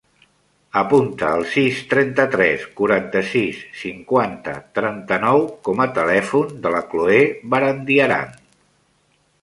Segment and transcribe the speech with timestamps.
[0.79, 7.23] Apunta el sis, trenta-tres, quaranta-sis, cinquanta, trenta-nou com a telèfon de la Cloè
[7.55, 8.39] Barandiaran.